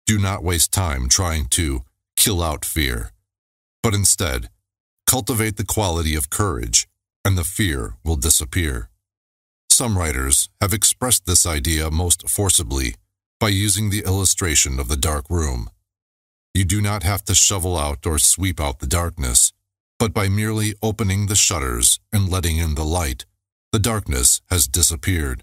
[0.06, 1.82] do not waste time trying to
[2.16, 3.12] kill out fear.
[3.84, 4.48] but instead,
[5.06, 6.88] cultivate the quality of courage,
[7.22, 8.88] and the fear will disappear.
[9.68, 12.94] Some writers have expressed this idea most forcibly
[13.38, 15.68] by using the illustration of the dark room.
[16.56, 19.52] You do not have to shovel out or sweep out the darkness,
[19.98, 23.26] but by merely opening the shutters and letting in the light,
[23.72, 25.42] the darkness has disappeared.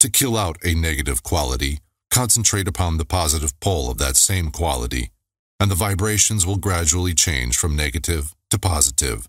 [0.00, 1.78] To kill out a negative quality,
[2.10, 5.12] concentrate upon the positive pole of that same quality,
[5.60, 9.28] and the vibrations will gradually change from negative to positive,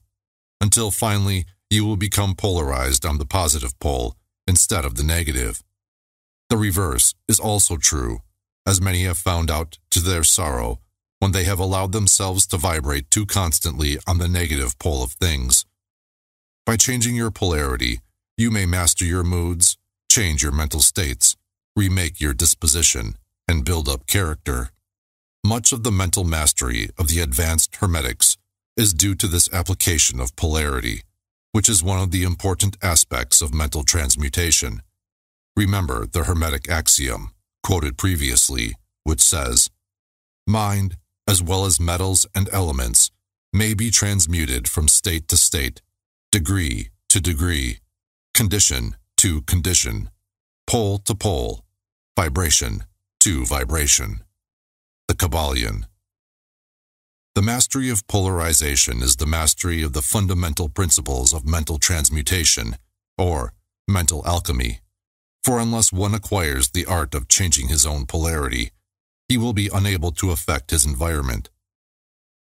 [0.60, 4.16] until finally you will become polarized on the positive pole
[4.48, 5.62] instead of the negative.
[6.50, 8.22] The reverse is also true,
[8.66, 10.80] as many have found out to their sorrow
[11.20, 15.66] when they have allowed themselves to vibrate too constantly on the negative pole of things.
[16.66, 18.02] By changing your polarity,
[18.38, 19.78] you may master your moods,
[20.12, 21.36] change your mental states,
[21.76, 24.72] remake your disposition, and build up character.
[25.46, 28.38] Much of the mental mastery of the advanced Hermetics
[28.76, 31.04] is due to this application of polarity,
[31.52, 34.82] which is one of the important aspects of mental transmutation.
[35.56, 37.32] Remember the Hermetic axiom,
[37.64, 39.72] quoted previously, which says,
[40.46, 40.98] Mind,
[41.28, 43.12] as well as metals and elements,
[43.54, 45.82] may be transmuted from state to state,
[46.32, 47.80] degree to degree,
[48.34, 50.10] condition to condition,
[50.66, 51.64] pole to pole,
[52.16, 52.84] vibration
[53.20, 54.22] to vibration.
[55.08, 55.86] The Kybalion.
[57.36, 62.78] The mastery of polarization is the mastery of the fundamental principles of mental transmutation,
[63.18, 63.54] or
[63.88, 64.80] mental alchemy.
[65.44, 68.72] For unless one acquires the art of changing his own polarity,
[69.28, 71.50] he will be unable to affect his environment.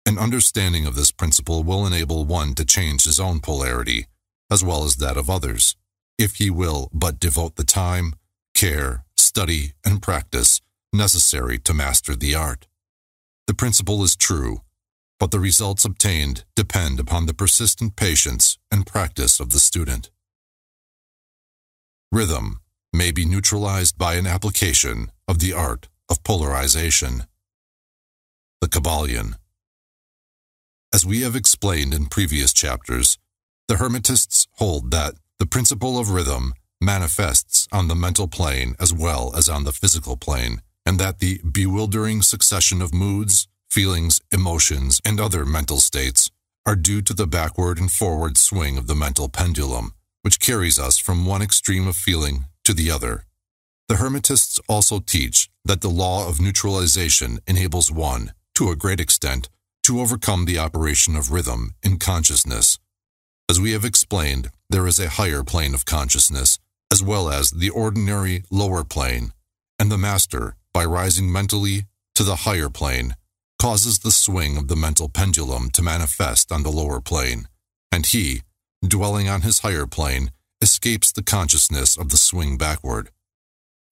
[0.06, 4.08] An understanding of this principle will enable one to change his own polarity,
[4.52, 5.78] as well as that of others,
[6.18, 8.14] if he will but devote the time,
[8.54, 10.62] care, study, and practice
[10.92, 12.68] necessary to master the art.
[13.48, 14.62] The principle is true,
[15.20, 20.12] but the results obtained depend upon the persistent patience and practice of the student.
[22.12, 22.60] Rhythm
[22.92, 27.24] may be neutralized by an application of the art of polarization.
[28.62, 29.36] The Kybalion.
[30.94, 33.18] As we have explained in previous chapters,
[33.68, 39.34] the Hermetists hold that the principle of rhythm manifests on the mental plane as well
[39.36, 45.20] as on the physical plane, and that the bewildering succession of moods, feelings, emotions, and
[45.20, 46.30] other mental states
[46.66, 50.98] are due to the backward and forward swing of the mental pendulum, which carries us
[50.98, 53.26] from one extreme of feeling to the other.
[53.88, 59.50] The Hermetists also teach that the law of neutralization enables one, to a great extent,
[59.84, 62.80] to overcome the operation of rhythm in consciousness.
[63.50, 66.60] As we have explained, there is a higher plane of consciousness,
[66.92, 69.34] as well as the ordinary lower plane,
[69.78, 71.86] and the master, by rising mentally
[72.16, 73.16] to the higher plane,
[73.60, 77.48] causes the swing of the mental pendulum to manifest on the lower plane,
[77.92, 78.42] and he,
[78.86, 83.10] dwelling on his higher plane, escapes the consciousness of the swing backward.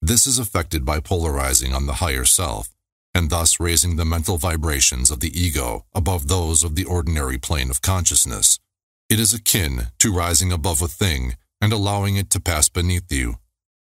[0.04, 2.74] This is effected by polarizing on the higher self,
[3.14, 7.70] and thus raising the mental vibrations of the ego above those of the ordinary plane
[7.70, 8.58] of consciousness.
[9.08, 13.36] It is akin to rising above a thing and allowing it to pass beneath you.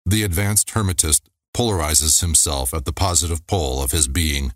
[0.06, 4.54] The advanced hermetist polarizes himself at the positive pole of his being,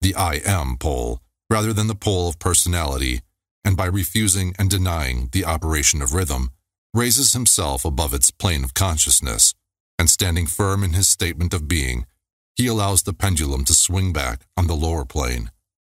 [0.00, 3.20] the I am pole, rather than the pole of personality,
[3.66, 6.52] and by refusing and denying the operation of rhythm,
[6.94, 9.54] raises himself above its plane of consciousness,
[10.02, 12.06] and standing firm in his statement of being,
[12.56, 15.48] he allows the pendulum to swing back on the lower plane,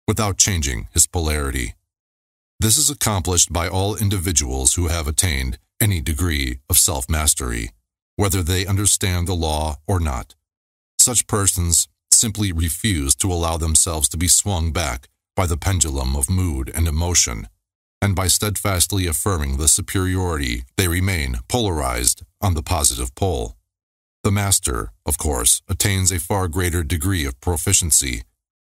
[0.07, 1.73] without changing his polarity.
[2.59, 7.71] This is accomplished by all individuals who have attained any degree of self-mastery,
[8.15, 10.35] whether they understand the law or not.
[10.99, 16.29] Such persons simply refuse to allow themselves to be swung back by the pendulum of
[16.29, 17.47] mood and emotion,
[18.03, 23.55] and by steadfastly affirming the superiority, they remain polarized on the positive pole.
[24.25, 28.23] The master, of course, attains a far greater degree of proficiency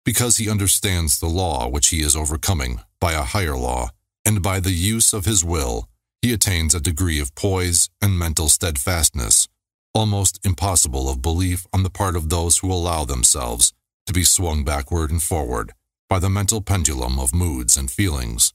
[0.05, 3.89] because he understands the law which he is overcoming by a higher law,
[4.27, 5.89] and by the use of his will,
[6.21, 9.49] he attains a degree of poise and mental steadfastness,
[9.95, 13.73] almost impossible of belief on the part of those who allow themselves
[14.05, 15.73] to be swung backward and forward
[16.11, 18.53] by the mental pendulum of moods and feelings.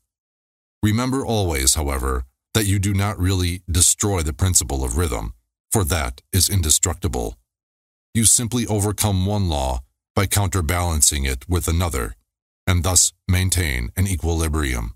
[0.83, 5.33] Remember always, however, that you do not really destroy the principle of rhythm,
[5.71, 7.37] for that is indestructible.
[8.13, 9.81] You simply overcome one law
[10.15, 12.15] by counterbalancing it with another,
[12.67, 14.95] and thus maintain an equilibrium.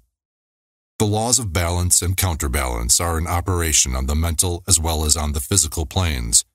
[1.00, 5.18] The laws of balance and counterbalance are in operation on the mental as well as
[5.18, 6.46] on the physical planes,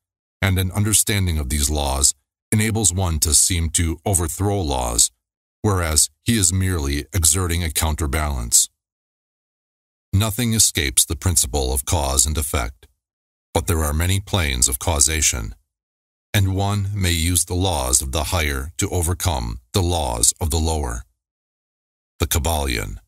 [0.43, 2.15] and an understanding of these laws
[2.53, 5.11] enables one to seem to overthrow laws,
[5.63, 8.69] whereas he is merely exerting a counterbalance.
[10.13, 12.87] Nothing escapes the principle of cause and effect,
[13.53, 15.55] but there are many planes of causation,
[16.33, 20.59] and one may use the laws of the higher to overcome the laws of the
[20.59, 21.05] lower.
[22.19, 22.99] The Kybalion.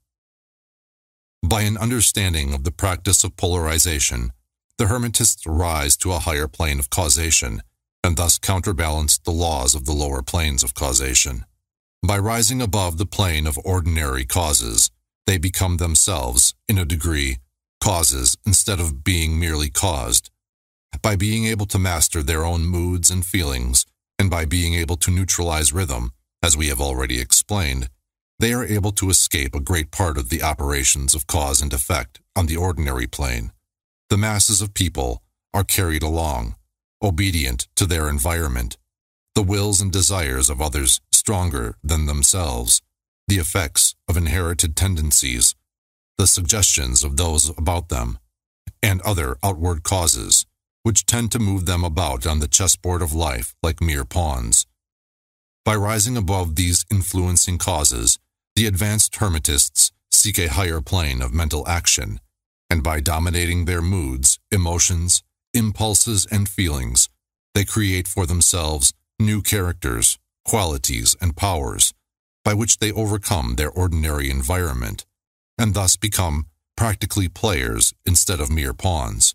[1.43, 4.33] By an understanding of the practice of polarization,
[4.79, 7.63] the Hermetists rise to a higher plane of causation
[8.05, 11.45] and thus counterbalance the laws of the lower planes of causation.
[12.05, 14.91] By rising above the plane of ordinary causes,
[15.27, 17.39] they become themselves, in a degree,
[17.83, 20.31] causes instead of being merely caused.
[21.03, 23.85] By being able to master their own moods and feelings,
[24.21, 26.13] and by being able to neutralize rhythm,
[26.45, 27.89] as we have already explained,
[28.39, 32.21] they are able to escape a great part of the operations of cause and effect
[32.37, 33.51] on the ordinary plane.
[34.11, 35.21] The masses of people
[35.53, 36.55] are carried along,
[37.03, 38.77] obedient to their environment,
[39.35, 42.81] the wills and desires of others stronger than themselves,
[43.27, 45.57] the effects of inherited tendencies,
[46.23, 48.17] the suggestions of those about them,
[48.81, 50.47] and other outward causes,
[50.85, 54.65] which tend to move them about on the chessboard of life like mere pawns.
[55.65, 58.21] By rising above these influencing causes,
[58.55, 62.21] the advanced Hermetists seek a higher plane of mental action,
[62.71, 67.09] and by dominating their moods, emotions, impulses, and feelings,
[67.53, 71.93] they create for themselves new characters, qualities, and powers
[72.45, 75.05] by which they overcome their ordinary environment
[75.59, 76.47] and thus become
[76.77, 79.35] practically players instead of mere pawns.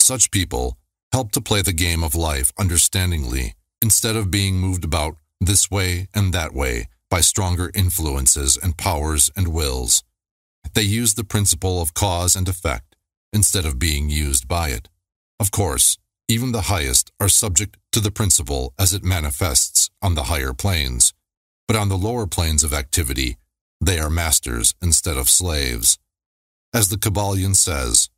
[0.00, 0.78] Such people
[1.12, 6.08] help to play the game of life understandingly instead of being moved about this way
[6.14, 10.02] and that way by stronger influences and powers and wills.
[10.74, 12.96] They use the principle of cause and effect
[13.32, 14.88] instead of being used by it.
[15.38, 15.98] Of course,
[16.28, 21.12] even the highest are subject to the principle as it manifests on the higher planes,
[21.68, 23.36] but on the lower planes of activity,
[23.84, 25.98] they are masters instead of slaves.
[26.72, 28.08] As the Kybalion says,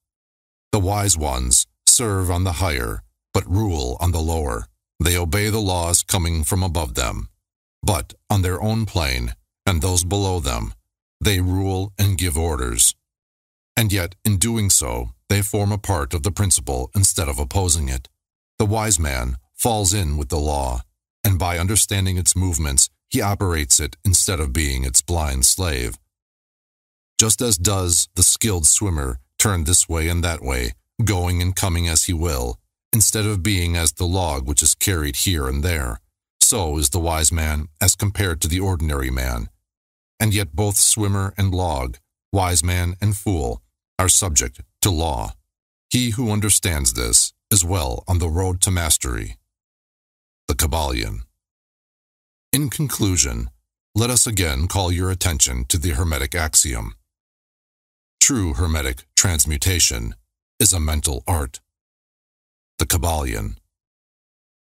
[0.72, 3.02] the wise ones serve on the higher,
[3.34, 4.66] but rule on the lower.
[5.02, 7.28] They obey the laws coming from above them.
[7.82, 10.72] But on their own plane, and those below them,
[11.20, 12.94] they rule and give orders.
[13.76, 17.88] And yet, in doing so, they form a part of the principle instead of opposing
[17.88, 18.08] it.
[18.58, 20.82] The wise man falls in with the law,
[21.24, 25.98] and by understanding its movements, he operates it instead of being its blind slave.
[27.18, 30.72] Just as does the skilled swimmer turn this way and that way,
[31.04, 32.58] going and coming as he will,
[32.92, 36.00] instead of being as the log which is carried here and there,
[36.40, 39.48] so is the wise man as compared to the ordinary man.
[40.20, 41.98] And yet both swimmer and log,
[42.32, 43.62] wise man and fool,
[43.98, 45.32] are subject to law.
[45.90, 49.36] He who understands this is well on the road to mastery.
[50.48, 51.25] The Kybalion.
[52.56, 53.50] In conclusion,
[53.94, 56.94] let us again call your attention to the Hermetic axiom.
[58.18, 60.14] True Hermetic transmutation
[60.58, 61.60] is a mental art.
[62.78, 63.56] The Kybalion.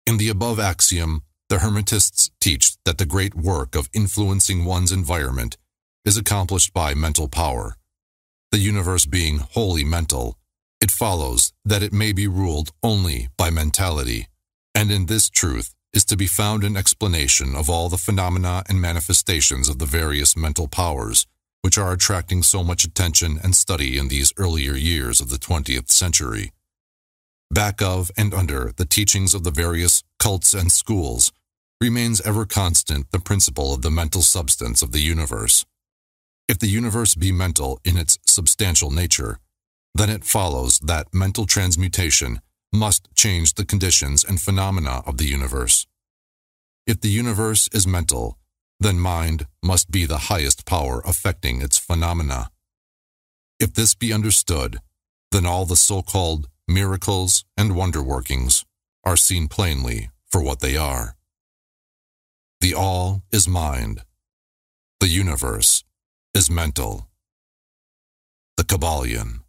[0.08, 5.56] In the above axiom, the Hermetists teach that the great work of influencing one's environment
[6.04, 7.76] is accomplished by mental power.
[8.50, 10.36] The universe being wholly mental,
[10.80, 14.26] it follows that it may be ruled only by mentality,
[14.74, 18.80] and in this truth is to be found an explanation of all the phenomena and
[18.80, 21.26] manifestations of the various mental powers
[21.62, 25.90] which are attracting so much attention and study in these earlier years of the 20th
[25.90, 26.52] century.
[27.50, 31.32] Back of and under the teachings of the various cults and schools
[31.80, 35.64] remains ever constant the principle of the mental substance of the universe.
[36.48, 39.38] If the universe be mental in its substantial nature,
[39.94, 42.40] then it follows that mental transmutation
[42.72, 45.86] must change the conditions and phenomena of the universe.
[46.86, 48.38] If the universe is mental,
[48.80, 52.50] then mind must be the highest power affecting its phenomena.
[53.58, 54.78] If this be understood,
[55.32, 58.64] then all the so-called miracles and wonder workings
[59.04, 61.16] are seen plainly for what they are.
[62.60, 64.02] The all is mind.
[65.00, 65.84] The universe
[66.34, 67.08] is mental.
[68.56, 69.40] The Kybalion.